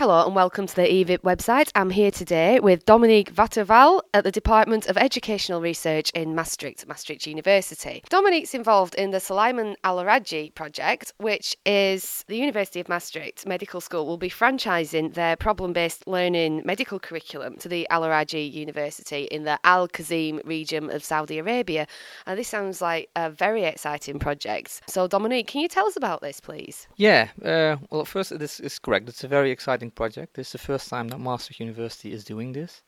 Hello 0.00 0.24
and 0.24 0.34
welcome 0.34 0.66
to 0.66 0.74
the 0.74 0.88
EVIP 0.88 1.18
website. 1.18 1.70
I'm 1.74 1.90
here 1.90 2.10
today 2.10 2.58
with 2.58 2.86
Dominique 2.86 3.34
Waterval 3.34 4.00
at 4.14 4.24
the 4.24 4.32
Department 4.32 4.86
of 4.86 4.96
Educational 4.96 5.60
Research 5.60 6.08
in 6.14 6.34
Maastricht, 6.34 6.88
Maastricht 6.88 7.26
University. 7.26 8.02
Dominique's 8.08 8.54
involved 8.54 8.94
in 8.94 9.10
the 9.10 9.20
Suleiman 9.20 9.76
Al 9.84 9.98
Rajhi 9.98 10.54
project, 10.54 11.12
which 11.18 11.54
is 11.66 12.24
the 12.28 12.38
University 12.38 12.80
of 12.80 12.88
Maastricht 12.88 13.46
Medical 13.46 13.82
School 13.82 14.06
will 14.06 14.16
be 14.16 14.30
franchising 14.30 15.12
their 15.12 15.36
problem-based 15.36 16.06
learning 16.06 16.62
medical 16.64 16.98
curriculum 16.98 17.58
to 17.58 17.68
the 17.68 17.86
Al 17.90 18.00
Rajhi 18.00 18.50
University 18.50 19.24
in 19.24 19.44
the 19.44 19.58
Al-Qassim 19.64 20.40
region 20.46 20.88
of 20.88 21.04
Saudi 21.04 21.38
Arabia. 21.38 21.86
And 22.24 22.38
this 22.38 22.48
sounds 22.48 22.80
like 22.80 23.10
a 23.16 23.28
very 23.28 23.64
exciting 23.64 24.18
project. 24.18 24.80
So 24.88 25.06
Dominique, 25.06 25.48
can 25.48 25.60
you 25.60 25.68
tell 25.68 25.84
us 25.84 25.96
about 25.98 26.22
this, 26.22 26.40
please? 26.40 26.88
Yeah, 26.96 27.28
uh, 27.44 27.76
well, 27.90 28.06
first, 28.06 28.38
this 28.38 28.60
is 28.60 28.78
correct. 28.78 29.06
It's 29.06 29.24
a 29.24 29.28
very 29.28 29.50
exciting 29.50 29.89
project. 29.90 30.34
This 30.34 30.48
is 30.48 30.52
the 30.52 30.58
first 30.58 30.88
time 30.88 31.08
that 31.08 31.18
Maastricht 31.18 31.60
University 31.60 32.12
is 32.12 32.24
doing 32.24 32.52
this. 32.52 32.82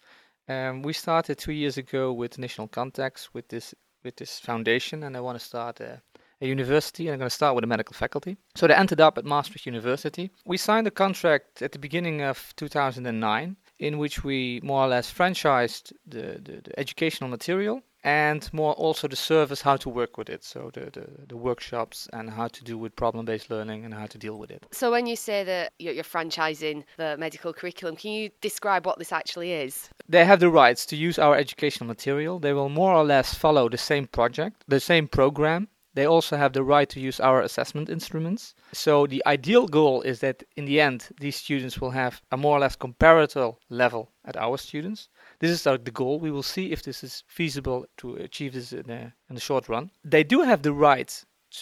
Um, 0.49 0.83
we 0.83 0.93
started 0.93 1.39
two 1.39 1.53
years 1.53 1.79
ago 1.79 2.13
with 2.13 2.39
National 2.39 2.69
Contacts 2.69 3.33
with 3.33 3.49
this 3.49 3.75
with 4.05 4.17
this 4.17 4.41
foundation, 4.41 5.05
and 5.05 5.17
I 5.17 5.21
want 5.21 5.39
to 5.39 5.45
start 5.45 5.81
a, 5.81 6.03
a 6.41 6.47
university. 6.47 7.07
And 7.07 7.15
I'm 7.15 7.19
going 7.21 7.31
to 7.31 7.35
start 7.35 7.55
with 7.55 7.65
a 7.65 7.69
medical 7.69 7.95
faculty. 7.95 8.37
So 8.57 8.67
they 8.67 8.75
ended 8.75 9.01
up 9.01 9.17
at 9.19 9.25
Maastricht 9.25 9.67
University. 9.67 10.31
We 10.45 10.57
signed 10.57 10.87
a 10.89 10.91
contract 10.91 11.63
at 11.63 11.73
the 11.73 11.79
beginning 11.79 12.23
of 12.23 12.53
2009, 12.57 13.57
in 13.79 13.99
which 13.99 14.25
we 14.25 14.61
more 14.63 14.85
or 14.85 14.89
less 14.89 15.13
franchised 15.13 15.93
the, 16.07 16.41
the, 16.43 16.61
the 16.65 16.79
educational 16.79 17.31
material 17.31 17.83
and 18.05 18.53
more 18.53 18.73
also 18.75 19.09
the 19.09 19.17
service 19.17 19.63
how 19.63 19.77
to 19.77 19.89
work 19.89 20.19
with 20.19 20.29
it. 20.29 20.45
So 20.45 20.71
the, 20.73 20.91
the, 20.91 21.07
the 21.29 21.37
workshops 21.37 22.09
and 22.13 22.31
how 22.31 22.49
to 22.49 22.65
do 22.65 22.77
with 22.77 22.97
problem-based 22.97 23.51
learning 23.51 23.85
and 23.85 23.95
how 23.95 24.07
to 24.07 24.19
deal 24.19 24.39
with 24.39 24.51
it. 24.51 24.67
So 24.73 24.91
when 24.91 25.07
you 25.07 25.17
say 25.17 25.45
that 25.45 25.73
you're, 25.79 25.95
you're 25.95 26.05
franchising 26.05 26.85
the 26.97 27.17
medical 27.19 27.53
curriculum 27.53 27.97
can 27.97 28.13
you 28.13 28.31
describe 28.41 28.87
what 28.87 28.99
this 28.99 29.13
actually 29.13 29.53
is? 29.53 29.89
They 30.09 30.25
have 30.25 30.41
the 30.41 30.51
rights 30.51 30.87
to 30.87 30.97
use 30.97 31.19
our 31.19 31.37
educational 31.37 31.87
material. 31.87 32.39
They 32.39 32.53
will 32.53 32.69
more 32.69 32.95
or 32.95 33.05
less 33.05 33.35
follow 33.35 33.69
the 33.69 33.79
same 33.79 34.07
project 34.07 34.65
the 34.69 34.81
same 34.81 35.09
program. 35.09 35.69
They 35.95 36.07
also 36.07 36.37
have 36.39 36.55
the 36.55 36.63
right 36.63 36.89
to 36.89 37.01
use 37.01 37.21
our 37.21 37.43
assessment 37.43 37.91
instruments. 37.91 38.55
So 38.73 39.07
the 39.07 39.23
ideal 39.27 39.67
goal 39.67 40.01
is 40.01 40.21
that 40.21 40.43
in 40.57 40.65
the 40.65 40.81
end, 40.81 41.09
these 41.21 41.37
students 41.37 41.81
will 41.81 41.91
have 41.91 42.23
a 42.31 42.37
more 42.39 42.57
or 42.57 42.61
less 42.61 42.77
comparable 42.77 43.59
level 43.69 44.11
at 44.25 44.37
our 44.37 44.57
students. 44.57 45.09
This 45.43 45.51
is 45.51 45.67
our, 45.67 45.77
the 45.77 45.91
goal. 45.91 46.21
We 46.21 46.31
will 46.31 46.45
see 46.45 46.71
if 46.71 46.85
this 46.85 47.03
is 47.03 47.25
feasible 47.27 47.85
to 47.97 48.15
achieve 48.15 48.53
this 48.53 48.73
in, 48.73 48.89
in 48.89 49.35
the 49.35 49.41
short 49.41 49.69
run. 49.69 49.91
They 50.05 50.23
do 50.23 50.43
have 50.43 50.63
the 50.63 50.73
right 50.73 51.13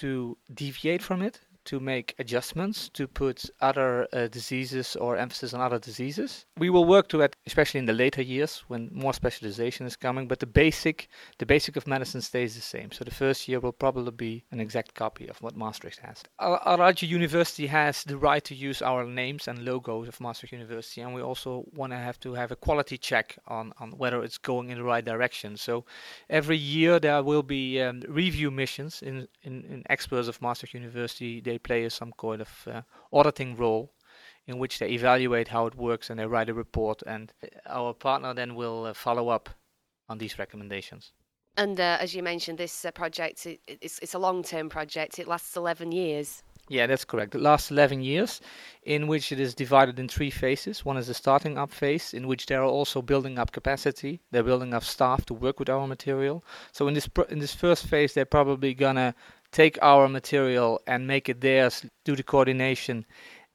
to 0.00 0.36
deviate 0.52 1.02
from 1.02 1.22
it 1.22 1.40
to 1.64 1.80
make 1.80 2.14
adjustments 2.18 2.88
to 2.90 3.06
put 3.06 3.44
other 3.60 4.06
uh, 4.12 4.28
diseases 4.28 4.96
or 4.96 5.16
emphasis 5.16 5.54
on 5.54 5.60
other 5.60 5.78
diseases. 5.78 6.46
We 6.58 6.70
will 6.70 6.84
work 6.84 7.08
to 7.08 7.18
that, 7.18 7.36
especially 7.46 7.78
in 7.78 7.86
the 7.86 7.92
later 7.92 8.22
years 8.22 8.64
when 8.68 8.90
more 8.92 9.14
specialization 9.14 9.86
is 9.86 9.96
coming. 9.96 10.28
But 10.28 10.40
the 10.40 10.46
basic, 10.46 11.08
the 11.38 11.46
basic 11.46 11.76
of 11.76 11.86
medicine 11.86 12.20
stays 12.20 12.54
the 12.54 12.60
same. 12.60 12.92
So 12.92 13.04
the 13.04 13.10
first 13.10 13.48
year 13.48 13.60
will 13.60 13.72
probably 13.72 14.10
be 14.10 14.44
an 14.50 14.60
exact 14.60 14.94
copy 14.94 15.28
of 15.28 15.40
what 15.42 15.56
Maastricht 15.56 16.00
has. 16.00 16.22
Al 16.38 16.78
Rajhi 16.78 17.08
University 17.08 17.66
has 17.66 18.04
the 18.04 18.16
right 18.16 18.44
to 18.44 18.54
use 18.54 18.82
our 18.82 19.04
names 19.04 19.48
and 19.48 19.64
logos 19.64 20.08
of 20.08 20.20
Maastricht 20.20 20.52
University, 20.52 21.00
and 21.00 21.14
we 21.14 21.22
also 21.22 21.64
want 21.74 21.92
to 21.92 21.98
have 21.98 22.18
to 22.20 22.34
have 22.34 22.50
a 22.50 22.56
quality 22.56 22.98
check 22.98 23.38
on 23.46 23.72
on 23.78 23.92
whether 23.92 24.22
it's 24.22 24.38
going 24.38 24.70
in 24.70 24.78
the 24.78 24.84
right 24.84 25.04
direction. 25.04 25.56
So 25.56 25.84
every 26.28 26.56
year 26.56 26.98
there 26.98 27.22
will 27.22 27.42
be 27.42 27.80
um, 27.80 28.02
review 28.08 28.50
missions 28.50 29.02
in, 29.02 29.28
in, 29.42 29.64
in 29.64 29.82
experts 29.88 30.28
of 30.28 30.40
Maastricht 30.40 30.74
University 30.74 31.40
they 31.50 31.58
play 31.58 31.88
some 31.88 32.12
kind 32.16 32.40
of 32.40 32.50
uh, 32.66 32.82
auditing 33.12 33.56
role 33.56 33.92
in 34.46 34.58
which 34.58 34.78
they 34.78 34.90
evaluate 34.90 35.48
how 35.48 35.66
it 35.66 35.74
works 35.74 36.10
and 36.10 36.18
they 36.18 36.26
write 36.26 36.48
a 36.48 36.54
report 36.54 37.02
and 37.06 37.32
our 37.66 37.92
partner 37.92 38.34
then 38.34 38.54
will 38.54 38.84
uh, 38.84 38.94
follow 38.94 39.28
up 39.28 39.48
on 40.08 40.18
these 40.18 40.38
recommendations. 40.38 41.12
And 41.56 41.78
uh, 41.80 41.98
as 42.00 42.14
you 42.14 42.22
mentioned, 42.22 42.58
this 42.58 42.84
uh, 42.84 42.90
project 42.92 43.46
it, 43.46 43.60
it's, 43.66 43.98
it's 43.98 44.14
a 44.14 44.18
long-term 44.18 44.68
project. 44.68 45.18
It 45.18 45.26
lasts 45.26 45.56
11 45.56 45.92
years. 45.92 46.42
Yeah, 46.70 46.86
that's 46.86 47.04
correct. 47.04 47.32
The 47.32 47.40
last 47.40 47.72
11 47.72 48.00
years, 48.00 48.40
in 48.84 49.08
which 49.08 49.32
it 49.32 49.40
is 49.40 49.56
divided 49.56 49.98
in 49.98 50.06
three 50.06 50.30
phases. 50.30 50.84
One 50.84 50.96
is 50.96 51.08
the 51.08 51.14
starting 51.14 51.58
up 51.58 51.72
phase, 51.72 52.14
in 52.14 52.28
which 52.28 52.46
they 52.46 52.54
are 52.54 52.62
also 52.62 53.02
building 53.02 53.40
up 53.40 53.50
capacity. 53.50 54.20
They're 54.30 54.44
building 54.44 54.72
up 54.72 54.84
staff 54.84 55.24
to 55.26 55.34
work 55.34 55.58
with 55.58 55.68
our 55.68 55.88
material. 55.88 56.44
So 56.70 56.86
in 56.86 56.94
this 56.94 57.08
in 57.28 57.40
this 57.40 57.56
first 57.56 57.86
phase, 57.86 58.14
they're 58.14 58.24
probably 58.24 58.72
gonna 58.72 59.16
take 59.50 59.80
our 59.82 60.08
material 60.08 60.80
and 60.86 61.08
make 61.08 61.28
it 61.28 61.40
theirs, 61.40 61.84
do 62.04 62.14
the 62.14 62.22
coordination, 62.22 63.04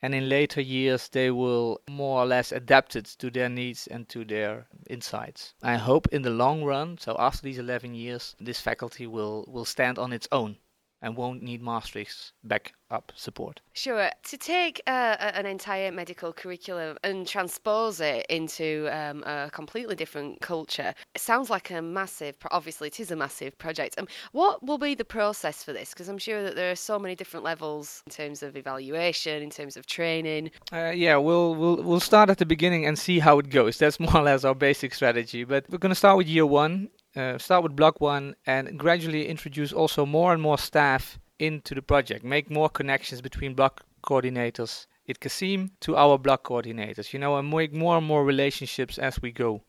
and 0.02 0.14
in 0.14 0.28
later 0.28 0.60
years 0.60 1.08
they 1.08 1.32
will 1.32 1.80
more 1.90 2.22
or 2.22 2.26
less 2.26 2.52
adapt 2.52 2.98
it 2.98 3.06
to 3.20 3.32
their 3.32 3.48
needs 3.48 3.88
and 3.88 4.10
to 4.10 4.26
their 4.26 4.68
insights. 4.90 5.54
I 5.64 5.78
hope 5.78 6.10
in 6.12 6.24
the 6.24 6.32
long 6.32 6.66
run, 6.66 6.98
so 6.98 7.16
after 7.18 7.44
these 7.44 7.60
11 7.60 7.96
years, 7.96 8.36
this 8.42 8.60
faculty 8.60 9.08
will, 9.08 9.46
will 9.48 9.64
stand 9.64 9.98
on 9.98 10.12
its 10.12 10.28
own 10.34 10.58
and 11.06 11.16
won't 11.16 11.44
need 11.44 11.62
Maastricht's 11.62 12.34
backup 12.44 13.12
support. 13.16 13.62
Sure. 13.74 14.10
To 14.24 14.38
take 14.38 14.82
uh, 14.88 15.16
an 15.20 15.46
entire 15.46 15.92
medical 15.92 16.34
curriculum 16.34 16.98
and 17.04 17.28
transpose 17.28 18.02
it 18.02 18.26
into 18.28 18.90
um, 18.92 19.22
a 19.24 19.52
completely 19.52 19.96
different 19.96 20.42
culture 20.42 20.96
sounds 21.16 21.52
like 21.52 21.70
a 21.70 21.80
massive, 21.80 22.36
obviously, 22.50 22.88
it 22.88 23.00
is 23.00 23.12
a 23.12 23.16
massive 23.16 23.56
project. 23.60 24.00
Um, 24.00 24.08
what 24.32 24.66
will 24.66 24.80
be 24.80 24.96
the 24.96 25.06
process 25.06 25.64
for 25.64 25.74
this? 25.74 25.92
Because 25.92 26.10
I'm 26.10 26.18
sure 26.18 26.42
that 26.42 26.56
there 26.56 26.72
are 26.72 26.76
so 26.76 26.98
many 26.98 27.16
different 27.16 27.46
levels 27.46 28.02
in 28.08 28.12
terms 28.12 28.42
of 28.42 28.58
evaluation, 28.58 29.44
in 29.44 29.52
terms 29.52 29.78
of 29.78 29.86
training. 29.86 30.50
Uh, 30.74 30.92
yeah, 30.96 31.18
we'll, 31.18 31.54
we'll, 31.54 31.84
we'll 31.84 32.00
start 32.00 32.32
at 32.32 32.40
the 32.40 32.48
beginning 32.48 32.88
and 32.88 32.98
see 32.98 33.20
how 33.20 33.38
it 33.38 33.52
goes. 33.52 33.78
That's 33.78 34.00
more 34.00 34.18
or 34.18 34.24
less 34.24 34.44
our 34.44 34.56
basic 34.56 34.96
strategy. 34.96 35.44
But 35.44 35.70
we're 35.70 35.78
going 35.78 35.92
to 35.92 35.96
start 35.96 36.18
with 36.18 36.28
year 36.28 36.48
one 36.48 36.90
uh, 37.16 37.38
start 37.38 37.64
with 37.64 37.76
block 37.76 38.02
one 38.02 38.36
and 38.46 38.78
gradually 38.78 39.28
introduce 39.28 39.72
also 39.72 40.06
more 40.06 40.34
and 40.34 40.42
more 40.42 40.58
staff 40.58 41.20
into 41.40 41.76
the 41.76 41.82
project. 41.82 42.24
Make 42.24 42.50
more 42.50 42.70
connections 42.70 43.22
between 43.22 43.54
block 43.54 43.84
coordinators 44.04 44.88
at 45.08 45.20
Qassim 45.20 45.72
to 45.82 45.96
our 45.96 46.18
block 46.18 46.44
coordinators, 46.44 47.14
you 47.14 47.20
know, 47.20 47.38
and 47.38 47.50
make 47.50 47.74
more 47.74 47.98
and 47.98 48.06
more 48.06 48.24
relationships 48.24 48.98
as 48.98 49.22
we 49.22 49.32
go. 49.32 49.64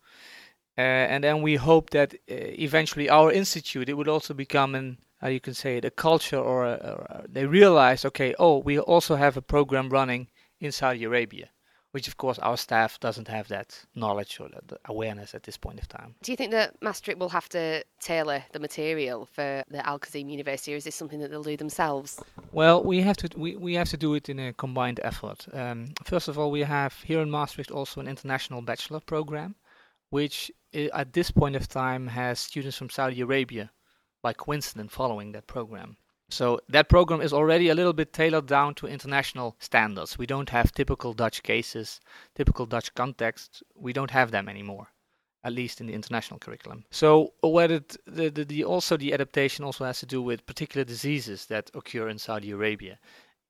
Uh, 0.78 0.80
and 0.82 1.24
then 1.24 1.40
we 1.40 1.56
hope 1.56 1.90
that 1.90 2.14
uh, 2.14 2.18
eventually 2.28 3.08
our 3.08 3.32
institute 3.32 3.88
it 3.88 3.94
would 3.94 4.08
also 4.08 4.34
become 4.34 4.74
an 4.74 4.98
how 5.22 5.28
you 5.28 5.40
can 5.40 5.54
say 5.54 5.78
it 5.78 5.84
a 5.86 5.90
culture 5.90 6.38
or, 6.38 6.66
a, 6.66 6.74
or 6.74 7.06
a, 7.08 7.24
they 7.26 7.46
realize 7.46 8.04
okay 8.04 8.34
oh 8.38 8.58
we 8.58 8.78
also 8.78 9.16
have 9.16 9.38
a 9.38 9.40
program 9.40 9.88
running 9.88 10.28
in 10.60 10.70
Saudi 10.70 11.04
Arabia 11.04 11.48
which 11.96 12.08
of 12.08 12.18
course 12.18 12.38
our 12.40 12.58
staff 12.58 13.00
doesn't 13.00 13.26
have 13.26 13.48
that 13.48 13.68
knowledge 13.94 14.38
or 14.38 14.50
that 14.50 14.78
awareness 14.84 15.34
at 15.34 15.44
this 15.44 15.56
point 15.56 15.80
of 15.80 15.88
time. 15.88 16.14
Do 16.22 16.30
you 16.30 16.36
think 16.36 16.50
that 16.50 16.74
Maastricht 16.82 17.18
will 17.18 17.30
have 17.30 17.48
to 17.56 17.82
tailor 18.00 18.44
the 18.52 18.58
material 18.58 19.24
for 19.24 19.64
the 19.70 19.80
Al 19.90 19.98
Qassim 19.98 20.28
University, 20.30 20.74
or 20.74 20.76
is 20.76 20.84
this 20.84 20.94
something 20.94 21.20
that 21.20 21.30
they'll 21.30 21.50
do 21.52 21.56
themselves? 21.56 22.20
Well, 22.52 22.84
we 22.84 23.00
have 23.00 23.16
to 23.22 23.30
we, 23.34 23.56
we 23.56 23.72
have 23.80 23.88
to 23.94 23.96
do 23.96 24.12
it 24.12 24.28
in 24.28 24.38
a 24.38 24.52
combined 24.52 25.00
effort. 25.02 25.46
Um, 25.54 25.94
first 26.04 26.28
of 26.28 26.38
all, 26.38 26.50
we 26.50 26.64
have 26.64 26.92
here 27.10 27.22
in 27.22 27.30
Maastricht 27.30 27.70
also 27.70 28.02
an 28.02 28.08
international 28.08 28.60
bachelor 28.60 29.00
program, 29.00 29.54
which 30.10 30.52
at 30.74 31.14
this 31.14 31.30
point 31.30 31.56
of 31.56 31.66
time 31.66 32.08
has 32.08 32.38
students 32.38 32.76
from 32.76 32.90
Saudi 32.90 33.22
Arabia 33.22 33.70
by 34.22 34.34
coincidence 34.34 34.92
following 34.92 35.32
that 35.32 35.46
program. 35.46 35.96
So 36.28 36.60
that 36.68 36.88
program 36.88 37.20
is 37.20 37.32
already 37.32 37.68
a 37.68 37.74
little 37.74 37.92
bit 37.92 38.12
tailored 38.12 38.46
down 38.46 38.74
to 38.76 38.86
international 38.86 39.56
standards. 39.60 40.18
We 40.18 40.26
don't 40.26 40.50
have 40.50 40.72
typical 40.72 41.12
Dutch 41.12 41.42
cases, 41.42 42.00
typical 42.34 42.66
Dutch 42.66 42.92
contexts. 42.94 43.62
We 43.76 43.92
don't 43.92 44.10
have 44.10 44.32
them 44.32 44.48
anymore, 44.48 44.88
at 45.44 45.52
least 45.52 45.80
in 45.80 45.86
the 45.86 45.94
international 45.94 46.40
curriculum. 46.40 46.84
So 46.90 47.34
whether 47.42 47.80
the, 48.06 48.30
the, 48.30 48.44
the 48.44 48.64
also 48.64 48.96
the 48.96 49.12
adaptation 49.12 49.64
also 49.64 49.84
has 49.84 50.00
to 50.00 50.06
do 50.06 50.20
with 50.20 50.46
particular 50.46 50.84
diseases 50.84 51.46
that 51.46 51.70
occur 51.74 52.08
in 52.08 52.18
Saudi 52.18 52.50
Arabia 52.50 52.98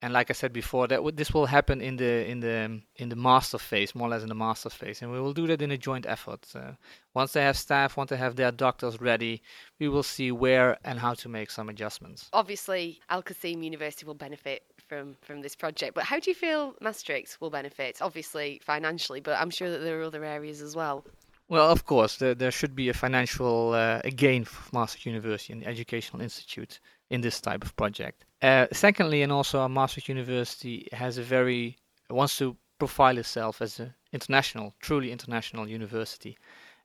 and 0.03 0.13
like 0.13 0.31
I 0.31 0.35
said 0.35 0.53
before, 0.53 0.87
that 0.89 0.97
w- 0.97 1.15
this 1.15 1.33
will 1.33 1.47
happen 1.47 1.81
in 1.81 1.97
the 1.97 2.29
in 2.29 2.41
the 2.41 2.81
in 2.97 3.09
the 3.09 3.17
master 3.17 3.59
phase, 3.59 3.95
more 3.95 4.09
or 4.09 4.11
less 4.11 4.23
in 4.23 4.29
the 4.29 4.35
master 4.35 4.69
phase, 4.69 5.01
and 5.01 5.11
we 5.11 5.21
will 5.21 5.33
do 5.33 5.47
that 5.47 5.63
in 5.63 5.71
a 5.71 5.79
joint 5.79 6.07
effort. 6.07 6.47
Uh, 6.55 6.73
once 7.15 7.33
they 7.33 7.43
have 7.43 7.57
staff, 7.57 7.97
once 7.97 8.11
they 8.11 8.17
have 8.17 8.37
their 8.37 8.53
doctors 8.53 9.01
ready, 9.01 9.43
we 9.79 9.89
will 9.89 10.03
see 10.03 10.31
where 10.31 10.77
and 10.85 10.99
how 10.99 11.15
to 11.15 11.29
make 11.29 11.51
some 11.51 11.69
adjustments. 11.69 12.29
Obviously, 12.33 13.01
Al 13.09 13.23
Qassim 13.23 13.65
University 13.65 14.05
will 14.05 14.15
benefit 14.15 14.65
from 14.87 15.17
from 15.23 15.41
this 15.41 15.57
project, 15.57 15.95
but 15.95 16.05
how 16.05 16.21
do 16.21 16.31
you 16.31 16.35
feel 16.35 16.75
Maastricht 16.81 17.41
will 17.41 17.51
benefit? 17.51 17.99
Obviously, 18.03 18.61
financially, 18.65 19.21
but 19.21 19.41
I'm 19.41 19.51
sure 19.51 19.71
that 19.71 19.79
there 19.79 19.99
are 20.01 20.05
other 20.05 20.25
areas 20.25 20.61
as 20.61 20.77
well. 20.77 21.05
Well, 21.49 21.71
of 21.71 21.85
course, 21.85 22.17
there, 22.17 22.35
there 22.35 22.51
should 22.51 22.75
be 22.75 22.89
a 22.89 22.95
financial 22.95 23.73
uh, 23.73 24.01
gain 24.17 24.45
for 24.45 24.75
Maastricht 24.75 25.07
University 25.07 25.53
and 25.53 25.63
the 25.63 25.69
Educational 25.69 26.21
Institute 26.21 26.81
in 27.09 27.21
this 27.21 27.41
type 27.41 27.65
of 27.65 27.75
project. 27.77 28.26
Uh, 28.43 28.67
secondly, 28.73 29.23
and 29.23 29.33
also 29.33 29.61
our 29.61 29.69
Maastricht 29.69 30.09
University 30.09 30.89
has 30.93 31.17
a 31.17 31.23
very 31.23 31.79
wants 32.11 32.37
to 32.39 32.57
profile 32.79 33.19
itself 33.19 33.63
as 33.63 33.81
an 33.81 33.95
international, 34.13 34.75
truly 34.81 35.11
international 35.11 35.67
university, 35.69 36.37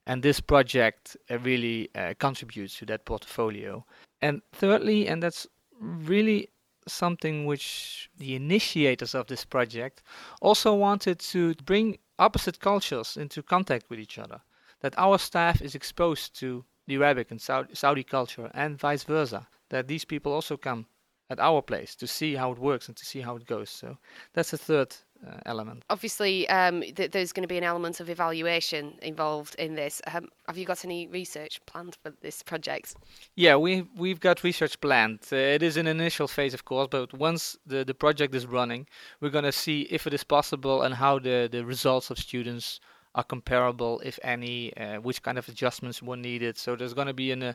and 0.06 0.22
this 0.22 0.40
project 0.40 1.16
uh, 1.30 1.38
really 1.40 1.90
uh, 1.94 2.14
contributes 2.18 2.78
to 2.78 2.86
that 2.86 3.04
portfolio. 3.04 3.84
And 4.22 4.40
thirdly, 4.52 5.08
and 5.08 5.22
that's 5.22 5.46
really 5.78 6.48
something 6.88 7.46
which 7.46 8.10
the 8.16 8.34
initiators 8.34 9.14
of 9.14 9.26
this 9.26 9.44
project 9.44 10.02
also 10.40 10.74
wanted 10.74 11.18
to 11.20 11.54
bring 11.64 11.98
opposite 12.18 12.60
cultures 12.60 13.16
into 13.16 13.42
contact 13.42 13.90
with 13.90 14.00
each 14.00 14.18
other. 14.18 14.40
That 14.80 14.94
our 14.98 15.18
staff 15.18 15.60
is 15.62 15.74
exposed 15.74 16.38
to 16.40 16.64
the 16.86 16.96
Arabic 16.96 17.30
and 17.30 17.40
Saudi 17.40 18.02
culture 18.02 18.50
and 18.54 18.78
vice 18.78 19.04
versa. 19.04 19.46
That 19.68 19.86
these 19.86 20.04
people 20.04 20.32
also 20.32 20.56
come 20.56 20.86
at 21.32 21.40
our 21.40 21.62
place 21.62 21.96
to 21.96 22.06
see 22.06 22.34
how 22.34 22.52
it 22.52 22.58
works 22.58 22.88
and 22.88 22.96
to 22.96 23.04
see 23.04 23.20
how 23.20 23.36
it 23.36 23.46
goes. 23.46 23.70
So 23.70 23.96
that's 24.34 24.50
the 24.50 24.58
third 24.58 24.94
uh, 25.26 25.38
element. 25.46 25.84
Obviously, 25.88 26.48
um, 26.48 26.82
th- 26.82 27.10
there's 27.10 27.32
going 27.32 27.42
to 27.42 27.48
be 27.48 27.58
an 27.58 27.64
element 27.64 28.00
of 28.00 28.10
evaluation 28.10 28.94
involved 29.02 29.54
in 29.56 29.74
this. 29.74 30.02
Um, 30.12 30.28
have 30.46 30.58
you 30.58 30.66
got 30.66 30.84
any 30.84 31.06
research 31.06 31.60
planned 31.66 31.96
for 32.02 32.12
this 32.20 32.42
project? 32.42 32.96
Yeah, 33.36 33.56
we 33.56 33.86
we've 33.96 34.20
got 34.20 34.44
research 34.44 34.80
planned. 34.80 35.20
Uh, 35.32 35.36
it 35.36 35.62
is 35.62 35.76
an 35.76 35.86
initial 35.86 36.28
phase, 36.28 36.54
of 36.54 36.64
course, 36.64 36.88
but 36.90 37.12
once 37.14 37.56
the 37.66 37.84
the 37.84 37.94
project 37.94 38.34
is 38.34 38.46
running, 38.46 38.86
we're 39.20 39.30
going 39.30 39.50
to 39.52 39.58
see 39.64 39.82
if 39.90 40.06
it 40.06 40.14
is 40.14 40.24
possible 40.24 40.82
and 40.82 40.94
how 40.94 41.18
the 41.18 41.48
the 41.50 41.64
results 41.64 42.10
of 42.10 42.18
students 42.18 42.80
are 43.14 43.24
comparable, 43.24 44.00
if 44.04 44.18
any, 44.22 44.74
uh, 44.76 45.00
which 45.00 45.22
kind 45.22 45.38
of 45.38 45.48
adjustments 45.48 46.02
were 46.02 46.16
needed. 46.16 46.56
So 46.56 46.76
there's 46.76 46.94
going 46.94 47.08
to 47.08 47.14
be 47.14 47.30
an, 47.30 47.42
uh, 47.42 47.54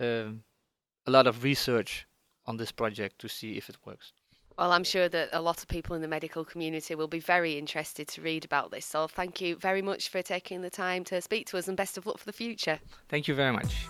um, 0.00 0.42
a 1.06 1.10
lot 1.10 1.26
of 1.26 1.44
research 1.44 2.06
on 2.46 2.56
this 2.56 2.72
project 2.72 3.18
to 3.20 3.28
see 3.28 3.56
if 3.56 3.68
it 3.68 3.76
works. 3.84 4.12
Well, 4.58 4.72
I'm 4.72 4.84
sure 4.84 5.08
that 5.08 5.30
a 5.32 5.40
lot 5.40 5.62
of 5.62 5.68
people 5.68 5.96
in 5.96 6.02
the 6.02 6.08
medical 6.08 6.44
community 6.44 6.94
will 6.94 7.08
be 7.08 7.20
very 7.20 7.56
interested 7.56 8.06
to 8.08 8.22
read 8.22 8.44
about 8.44 8.70
this. 8.70 8.84
So, 8.84 9.06
thank 9.06 9.40
you 9.40 9.56
very 9.56 9.82
much 9.82 10.08
for 10.10 10.20
taking 10.22 10.60
the 10.60 10.70
time 10.70 11.04
to 11.04 11.20
speak 11.22 11.46
to 11.48 11.58
us 11.58 11.68
and 11.68 11.76
best 11.76 11.96
of 11.96 12.06
luck 12.06 12.18
for 12.18 12.26
the 12.26 12.32
future. 12.32 12.78
Thank 13.08 13.28
you 13.28 13.34
very 13.34 13.52
much. 13.52 13.86